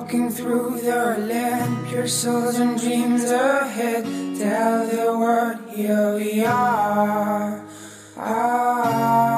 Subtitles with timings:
[0.00, 4.04] walking through their land, pure souls and dreams ahead.
[4.38, 7.62] Tell the world, here we are.
[8.16, 9.36] are.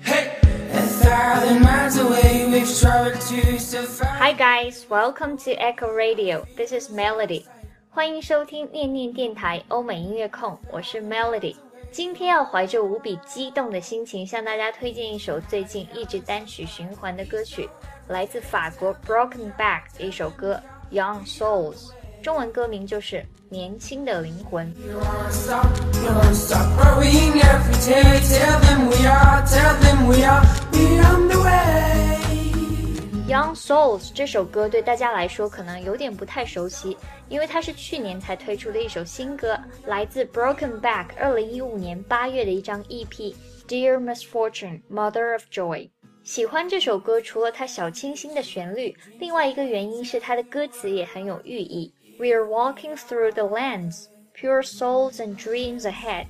[0.00, 0.36] Hey!
[0.72, 4.18] A thousand miles away, we've traveled to survive.
[4.18, 6.46] Hi guys, welcome to Echo Radio.
[6.56, 7.44] This is Melody.
[7.90, 11.56] 欢迎收听念念电台欧美音乐控，我是 Melody。
[11.90, 17.68] 今天要怀着无比激动的心情，向大家推荐一首最近一直单曲循环的歌曲，
[18.08, 20.60] 来自法国 Broken Back 的一首歌《
[20.96, 21.76] Young Souls》，
[22.22, 23.16] 中文歌名就是《
[23.48, 24.66] 年轻的灵魂》。
[24.76, 28.20] We won't stop, we won't stop growing every day.
[28.20, 32.18] Tell them we are, tell them we are, we on the way.
[33.28, 36.98] Young Souls 这首歌对大家来说可能有点不太熟悉，
[37.30, 45.88] 因为它是去年才推出的一首新歌，来自 Broken Back 二零一五年八月的一张 EP《Dear Misfortune Mother of Joy》。
[46.27, 51.89] 喜欢这首歌，除了它小清新的旋律，另外一个原因是它的歌词也很有寓意。
[52.19, 56.25] We are walking through the lands, pure souls and dreams ahead.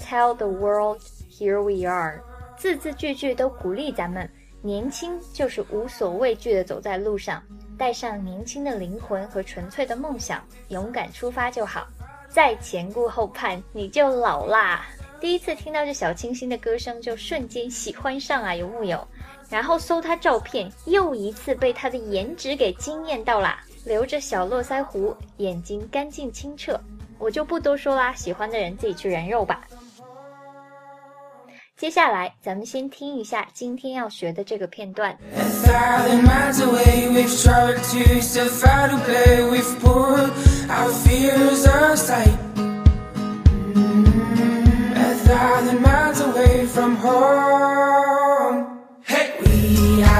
[0.00, 2.22] Tell the world, here we are.
[2.56, 4.26] 字字句句都鼓励咱们。
[4.62, 7.42] 年轻就是无所畏惧地走在路上，
[7.76, 11.86] 带上年轻的灵魂和纯粹的梦想，勇敢出发就好。
[12.30, 14.86] 再前顾后盼，你就老啦。
[15.20, 19.06] 第一次听到这小清新的歌声，就瞬间喜欢上啊，有木有？
[19.54, 23.60] 然后搜他照片，又一次被他的颜值给惊艳到啦。
[23.84, 26.76] 留着小络腮胡，眼睛干净清澈，
[27.20, 29.60] 我就不多说啦，喜欢的人自己去人肉吧。
[31.76, 35.16] 接下来，咱们先听一下今天要学的这个片段。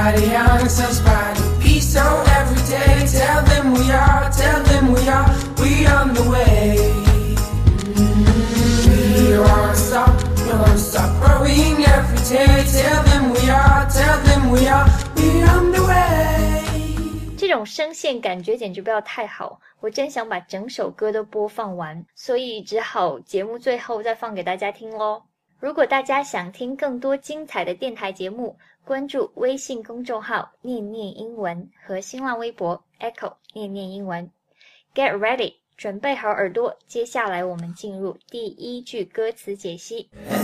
[0.05, 3.07] We are the young souls by the peace on every day.
[3.07, 5.25] Tell them we are, tell them we are,
[5.57, 6.77] we on the way.
[9.17, 10.13] We won't stop,
[10.45, 12.63] we won't stop growing every day.
[12.69, 14.85] Tell them we are, tell them we are,
[15.15, 16.61] we on the way.
[17.35, 25.23] 这种声线感觉简直不要太好，我真想把整首歌都播放完，所以只好节目最后再放给大家听喽。
[25.59, 28.55] 如果大家想听更多精彩的电台节目，
[28.85, 34.29] 关注微信公众号“念念英文”和新浪微博 “Echo 念念英文”。
[34.93, 40.11] Get ready，准备好耳朵，接下来我们进入第一句歌词解析。
[40.13, 40.37] A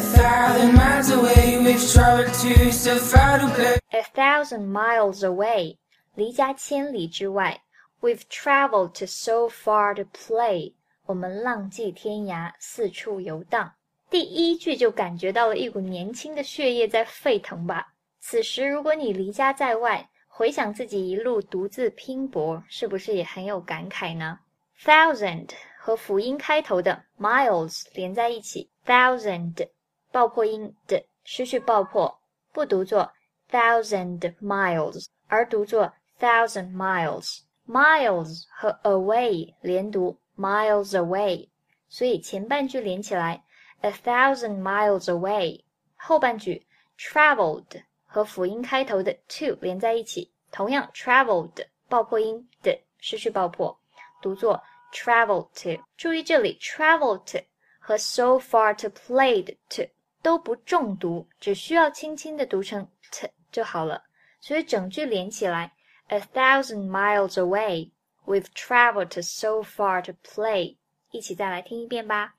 [4.16, 5.78] thousand miles away,
[6.16, 7.62] 离家千里之外。
[8.02, 10.74] We've traveled to so far to play，
[11.06, 13.74] 我们浪迹天涯，四处游荡。
[14.10, 17.91] 第一句就感觉到了一股年轻的血液在沸腾吧。
[18.22, 24.40] 此时，如果你离家在外，回想自己一路独自拼搏，是不是也很有感慨呢
[24.80, 25.50] ？Thousand
[25.80, 29.68] 和辅音开头的 miles 连在一起，thousand
[30.12, 32.22] 爆破音的失去爆破，
[32.54, 33.12] 不读作
[33.50, 37.40] thousand miles，而读作 thousand miles。
[37.68, 41.50] miles 和 away 连读 miles away，
[41.90, 43.44] 所以前半句连起来
[43.82, 45.64] a thousand miles away，
[45.96, 46.66] 后半句
[46.98, 47.84] traveled
[48.14, 53.80] 和辅音开头的 to 连在一起，同样 traveled 爆破音的失去爆破，
[54.22, 54.62] 读作
[54.94, 55.82] travel to。
[55.96, 57.40] 注意这里 travel to
[57.80, 59.90] 和 so far to play 的 to
[60.22, 64.04] 都不重读，只需要轻轻的读成 t 就好了。
[64.42, 65.72] 所以整句连起来
[66.08, 67.92] ，a thousand miles away。
[68.26, 70.76] We've traveled so far to play。
[71.12, 72.36] 一起再来听一遍吧。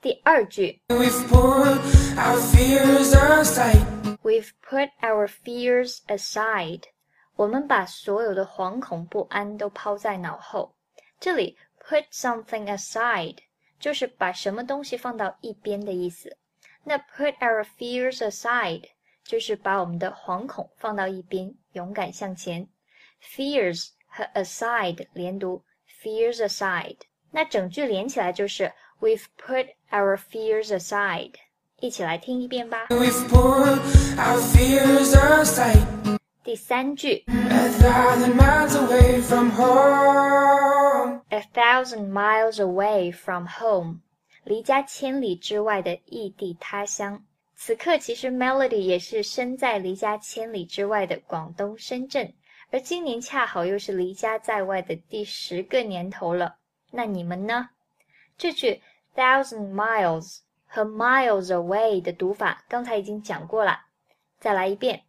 [0.00, 1.78] 第二句 We've put
[2.16, 4.18] our fears aside.
[4.22, 6.82] ，We've put our fears aside。
[7.36, 10.74] 我们把所有的惶恐不安都抛在脑后。
[11.20, 13.36] 这里 put something aside
[13.78, 16.36] 就是把什么东西放到一边的意思。
[16.82, 18.84] 那 put our fears aside
[19.22, 22.66] 就是把我们的惶恐放到一边，勇敢向前。
[23.22, 25.62] fears 和 aside 连读
[26.01, 26.97] ，fears aside。
[27.31, 31.33] 那整句连起来就是 We've put our fears aside。
[31.79, 32.87] 一起来听一遍吧。
[32.89, 33.79] We've put
[34.17, 35.85] our fears aside.
[36.43, 43.99] 第三句 A thousand miles away from home.，a thousand miles away from home，
[44.45, 47.21] 离家千里之外的异地他乡。
[47.55, 52.33] 此刻，其实 Melody 也是身在离家千里之外的广东深圳，
[52.69, 56.55] 而今年恰好又是离家在外的第十个年头了。
[56.91, 57.69] 那你们呢？
[58.37, 58.81] 这句
[59.15, 63.79] thousand miles 和 miles away 的读法，刚才已经讲过了。
[64.39, 65.03] 再来一遍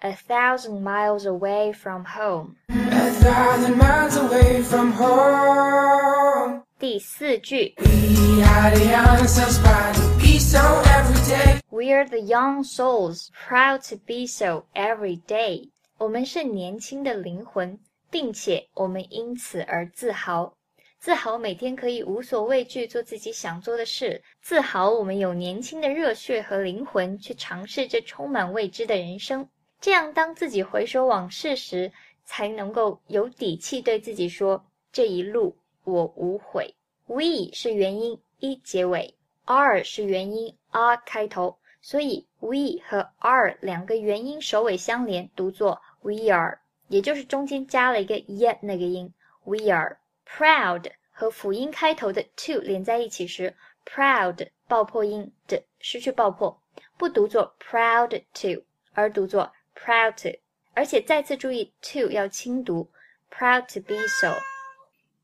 [0.00, 2.56] ，A thousand miles away from home。
[2.68, 6.62] A thousand miles away from home.
[6.78, 11.60] 第四句 We are the young souls by the peace so every day.
[11.70, 15.70] We're the young souls, proud to be so every day。
[15.96, 17.78] 我们是年轻的灵魂，
[18.10, 20.56] 并且我们因此而自豪。
[20.98, 29.48] 自豪每天可以无所畏惧做自己想做的事，自豪我们有年轻的热血和灵魂去尝试这充满未知的人生。
[29.80, 31.92] 这样，当自己回首往事时，
[32.24, 36.74] 才能够有底气对自己说：“这一路我无悔。”
[37.06, 39.14] We 是元音 e 结尾
[39.44, 46.58] ，r 是元音 r 开头，所以 we 和 r 两个元音首尾相连，读作 we are，
[46.88, 49.12] 也就是中间加了一个 yet 那个音。
[49.44, 53.54] We are proud 和辅音开头的 to 连在一起时
[53.84, 56.58] ，proud 爆破音的失去爆破，
[56.96, 58.64] 不读作 proud to，
[58.94, 60.38] 而读作 proud to。
[60.72, 62.88] 而且再次注意 to 要轻读
[63.30, 64.34] ，proud to be so。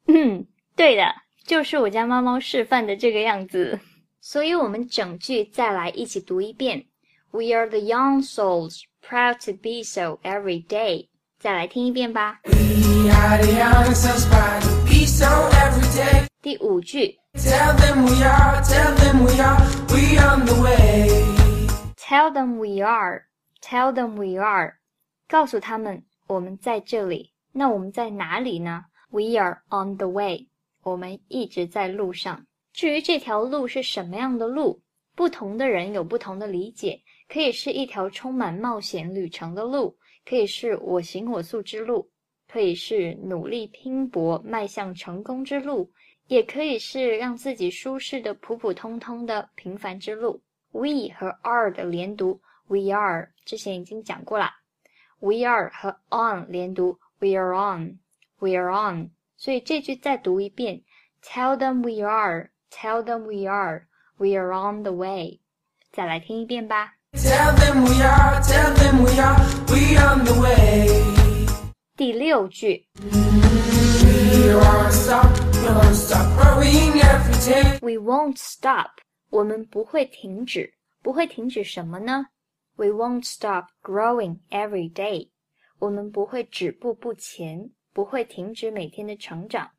[0.09, 0.47] 嗯，
[0.77, 1.11] 对的，
[1.43, 3.81] 就是我家猫猫示范的这个样子。
[4.21, 6.85] 所以我们整句再来一起读一遍
[7.31, 11.09] ：We are the young souls, proud to be so every day。
[11.39, 12.41] 再来听一遍吧。
[12.45, 16.27] We are the young souls by the peace so every day.
[16.43, 22.83] 第五句 Tell them we are, tell them we are, we on the way.，Tell them we
[22.83, 23.27] are,
[23.63, 24.75] tell them we are，
[25.29, 27.33] 告诉他们我们在这里。
[27.53, 30.49] 那我们在哪里呢？We are on the way，
[30.83, 32.47] 我们一直在路上。
[32.73, 34.81] 至于这条路是什么样的路，
[35.15, 42.09] 不同的人有不同的理解，可以是一条充满冒险旅程的路，可以是我行我素之路，
[42.49, 45.91] 可以是努力拼搏迈向成功之路，
[46.29, 50.41] 也可以是让自己舒适的普普通通的平凡之路。
[50.73, 54.55] We 和 are 的连读，We are 之前已经讲过啦。
[55.19, 59.11] We are 和 on 连读，We are on，We are on。
[59.37, 60.83] 所以这句再读一遍
[61.23, 62.09] ，Tell them we
[62.70, 65.40] are，Tell them we are，We are on the way。
[65.92, 66.94] 再来听一遍吧。
[67.14, 69.38] Tell them we are, tell them we are,
[69.70, 70.88] we on the way.
[71.96, 77.80] 第六句 We won't stop, we won't stop growing every day.
[77.80, 78.90] We won't stop，
[79.30, 82.26] 我们不会停止，不会停止什么呢？
[82.76, 85.30] We won't stop growing every day，
[85.80, 89.72] 我们不会止步不前，不会停止每天的成长。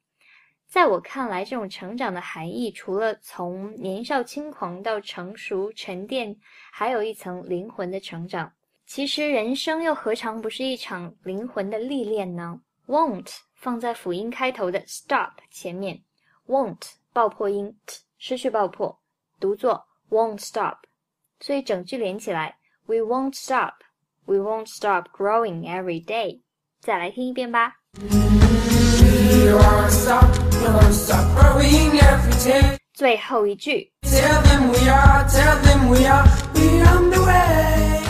[0.71, 6.33] 在我看来，这种成长的含义，除了从年少轻狂到成熟沉淀，
[6.71, 8.49] 还有一层灵魂的成长。
[8.85, 12.57] 其实，人生又何尝不是一场灵魂的历练呢
[12.87, 16.01] ？Won't 放在辅音开头的 stop 前面
[16.47, 18.97] ，won't 爆破音 t 失去爆破，
[19.41, 20.77] 读作 won't stop。
[21.41, 23.73] 所以整句连起来，We won't stop,
[24.23, 26.43] we won't stop growing every day。
[26.79, 27.75] 再来听一遍吧。
[32.94, 36.24] 最后一句 Tell them we are, tell them we are,
[36.54, 38.00] we on the way.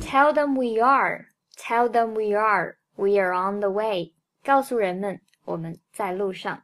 [0.00, 1.26] ，Tell them we are,
[1.56, 4.12] tell them we are, we are on the way。
[4.44, 6.62] 告诉人们我们在路上。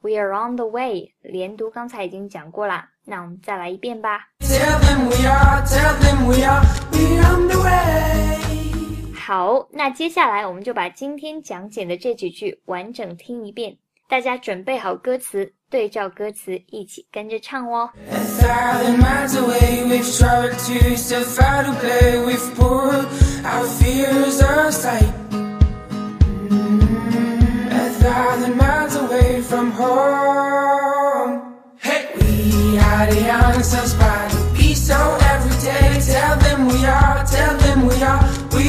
[0.00, 4.20] We are on the way，连读刚才已经讲过啦，那我们再来一遍吧。
[4.40, 6.62] Tell them we are, tell them we are,
[6.92, 8.37] we on the way.
[9.29, 17.91] 好，那接下来我们就把今天讲解的这几句完整听一遍，大家准备好歌词，对照歌词一起跟着唱哦。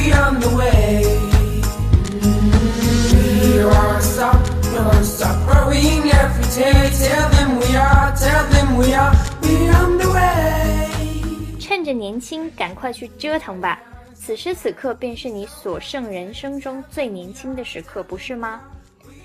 [0.00, 1.02] we on the way.
[3.42, 6.90] We won't stop, we won't stop growing every day.
[6.90, 11.58] Tell them we are, tell them we are, we on the way.
[11.58, 13.80] 趁着年轻，赶快去折腾吧！
[14.14, 18.60] 此时此刻便是你所剩人生中最年轻的时刻，不是吗？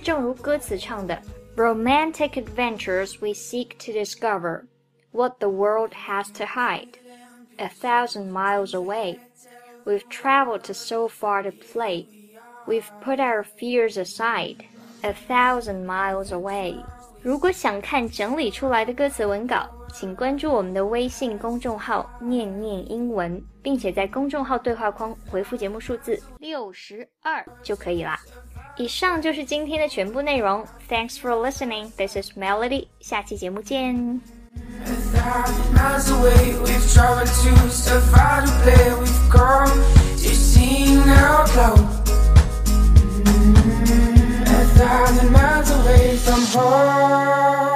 [0.04, 1.22] 正如歌词唱的：“
[1.56, 4.64] Romantic adventures we seek to discover
[5.12, 6.90] what the world has to hide.
[7.58, 9.20] A thousand miles away,
[9.86, 12.06] we've traveled to so far to play.
[12.68, 14.58] We've put our fears aside.
[15.04, 16.76] A thousand miles away.”
[17.24, 28.20] 如果想看整理出来的歌词文稿，请关注我们的微信公众号“念念英文”，并且在公众号对话框回复节目数字六十二就可以啦。
[28.78, 30.66] 以上就是今天的全部内容。
[30.90, 31.92] Thanks for listening.
[31.98, 32.88] This is Melody.
[33.00, 34.35] 下期节目见。
[35.73, 36.59] miles away.
[36.59, 38.95] We've traveled to survive far to play.
[39.01, 39.71] We've come
[40.23, 41.75] to sing our glow.
[44.47, 47.76] A thousand miles away from home.